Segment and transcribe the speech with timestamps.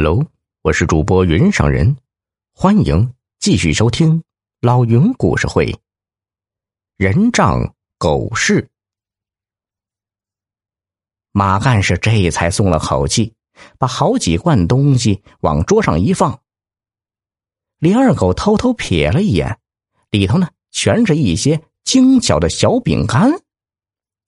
[0.00, 0.24] Hello，
[0.62, 1.96] 我是主播云上人，
[2.54, 4.22] 欢迎继续收听
[4.60, 5.76] 老云故事会。
[6.96, 8.68] 人仗狗势，
[11.32, 13.34] 马干事这才松了口气，
[13.76, 16.42] 把好几罐东西往桌上一放。
[17.80, 19.58] 李二狗偷偷瞥了一眼，
[20.10, 23.32] 里头呢全是一些精巧的小饼干。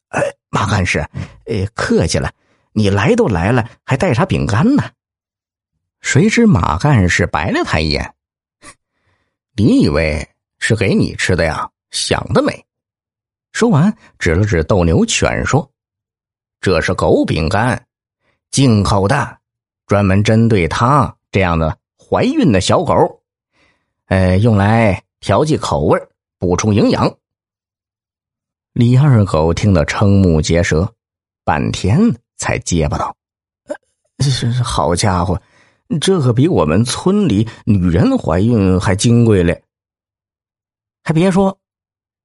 [0.09, 1.09] 哎，马干事，
[1.45, 2.35] 呃，客气了，
[2.73, 4.83] 你来都来了，还带啥饼干呢？
[6.01, 8.15] 谁知马干事白了他一眼
[9.57, 10.29] ：“你以为
[10.59, 11.71] 是给你吃的呀？
[11.91, 12.65] 想得美！”
[13.53, 15.71] 说完，指了指斗牛犬说
[16.61, 17.87] ：“这是狗饼干，
[18.51, 19.39] 进口的，
[19.87, 23.23] 专门针对它这样的怀孕的小狗，
[24.07, 26.01] 呃，用来调剂口味，
[26.39, 27.13] 补充营养。”
[28.73, 30.95] 李二狗听得瞠目结舌，
[31.45, 31.99] 半天
[32.37, 33.17] 才结巴道
[34.23, 35.41] ：“是是，好家伙！”
[35.99, 39.65] 这可比我们村里女人怀孕还金贵嘞！
[41.03, 41.59] 还别说，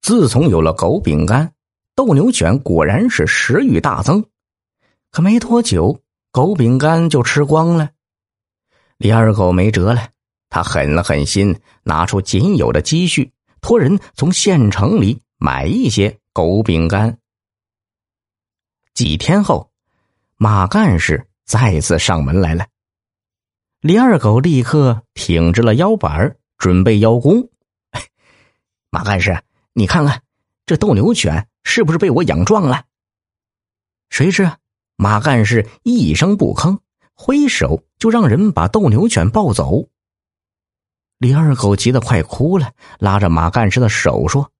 [0.01, 1.53] 自从有了狗饼干，
[1.95, 4.23] 斗牛犬果然是食欲大增。
[5.09, 5.99] 可没多久，
[6.31, 7.89] 狗饼干就吃光了。
[8.97, 10.09] 李二狗没辙了，
[10.49, 13.31] 他狠了狠心，拿出仅有的积蓄，
[13.61, 17.17] 托人从县城里买一些狗饼干。
[18.93, 19.71] 几天后，
[20.37, 22.65] 马干事再次上门来了。
[23.85, 27.51] 李二狗立刻挺直了腰板准备邀功。
[28.89, 30.23] 马干事，你看看
[30.65, 32.85] 这斗牛犬是不是被我养壮了？
[34.09, 34.51] 谁知
[34.95, 36.79] 马干事一声不吭，
[37.13, 39.87] 挥手就让人把斗牛犬抱走。
[41.19, 44.51] 李二狗急得快哭了，拉着马干事的手说：“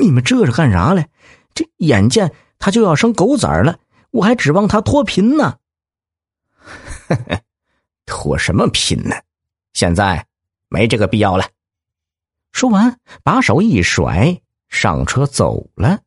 [0.00, 1.08] 你们这是干啥嘞？
[1.52, 3.80] 这眼见他就要生狗崽了，
[4.12, 5.58] 我还指望他脱贫呢。”
[8.06, 8.22] 呵呵。
[8.26, 9.14] 脱什么贫呢？
[9.72, 10.26] 现在
[10.68, 11.48] 没这个必要了。
[12.52, 16.00] 说完，把手一甩，上车走了。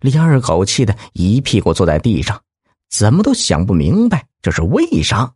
[0.00, 2.42] 李二狗气得一屁股坐在地上，
[2.90, 5.34] 怎么都想不明白这是为啥。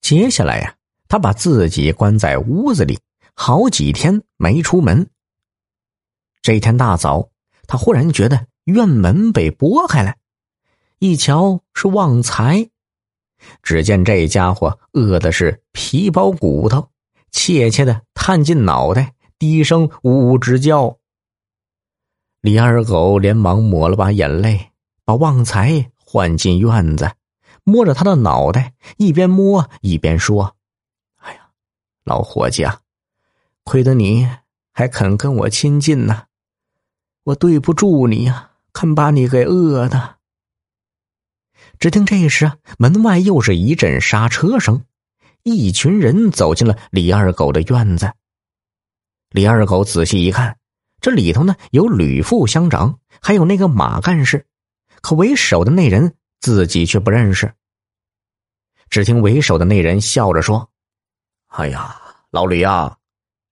[0.00, 0.76] 接下来呀，
[1.08, 2.98] 他把自己关在屋子里，
[3.34, 5.10] 好几天没出门。
[6.40, 7.30] 这天大早，
[7.66, 10.14] 他忽然觉得院门被拨开了，
[11.00, 12.70] 一瞧是旺财。
[13.62, 16.90] 只见这家伙饿的是皮包骨头，
[17.30, 20.98] 怯怯的探进脑袋，低声呜呜直叫。
[22.40, 24.70] 李二狗连忙抹了把眼泪，
[25.04, 27.10] 把旺财唤进院子，
[27.64, 30.56] 摸着他的脑袋，一边摸一边说
[31.18, 31.50] ：“哎呀，
[32.04, 32.80] 老伙计啊，
[33.64, 34.28] 亏得你
[34.72, 36.24] 还肯跟我亲近呢，
[37.24, 40.17] 我对不住你呀，看把你给饿的。”
[41.78, 44.84] 只听这时啊，门外又是一阵刹车声，
[45.44, 48.12] 一群人走进了李二狗的院子。
[49.30, 50.58] 李二狗仔细一看，
[51.00, 54.44] 这里头呢有吕副乡长，还有那个马干事，
[55.02, 57.52] 可为首的那人自己却不认识。
[58.90, 60.70] 只听为首的那人笑着说
[61.48, 62.00] ：“哎呀，
[62.30, 62.96] 老吕啊，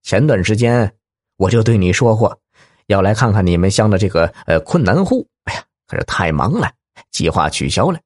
[0.02, 0.96] 前段时间
[1.36, 2.40] 我就对你说过，
[2.86, 5.28] 要来看看你们乡的这个呃困难户。
[5.44, 6.72] 哎呀，可是太忙了，
[7.12, 8.00] 计划取消了。”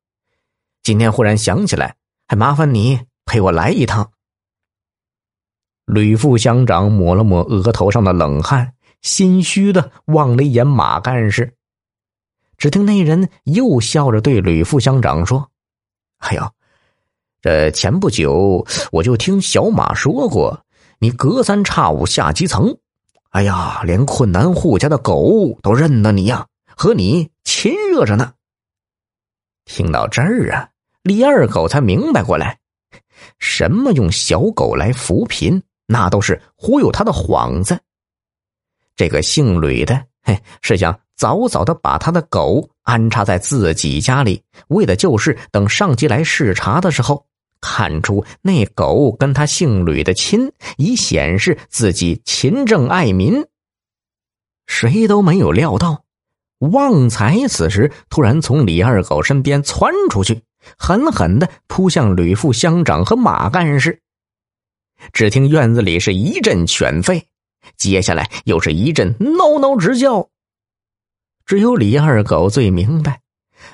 [0.91, 1.95] 今天忽然想起来，
[2.27, 4.11] 还麻烦你陪我来一趟。
[5.85, 11.55] 吕副乡长抹了抹额头上的冷汗，心虚的望了一眼马干事。
[12.59, 15.49] 只听那人又笑着对吕副乡长说
[16.19, 16.53] ：“哎呦，
[17.41, 20.65] 这前不久我就听小马说过，
[20.99, 22.77] 你隔三差五下基层，
[23.29, 28.33] 哎呀，连困难户家的狗都认得你呀，和你亲热着呢。”
[29.67, 30.69] 听到这儿啊，
[31.03, 32.59] 李二狗才明白过来，
[33.39, 37.79] 什么用小狗来扶贫，那都是忽悠他的幌子。
[38.97, 47.25] 这个姓吕的，嘿，是想早早的把他的狗安插在自己家里，为的就是等上级来视察的时候，
[47.63, 53.43] 看出那狗跟他姓吕的亲，以显示自己勤政爱民。
[54.67, 56.05] 谁都没有料到。
[56.59, 60.43] 旺财此时突然从李二狗身边窜出去，
[60.77, 64.01] 狠狠的扑向吕副乡长和马干事。
[65.13, 67.23] 只听院子里是一阵犬吠，
[67.77, 70.29] 接下来又是一阵哝哝直叫。
[71.47, 73.21] 只有李二狗最明白，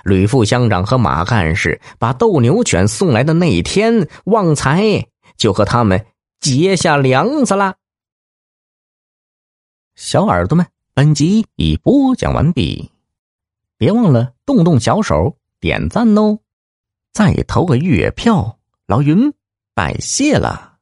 [0.04, 5.06] 吕副乡长和马干事把斗牛犬送来的那一天，旺财
[5.36, 6.06] 就和他们
[6.40, 7.76] 结下梁子了。
[9.94, 10.66] 小耳朵们。
[10.98, 12.90] 本集已播讲完毕，
[13.76, 16.38] 别忘了动动小手点赞哦！
[17.16, 19.32] 再投个月票，老云
[19.74, 20.75] 拜谢了。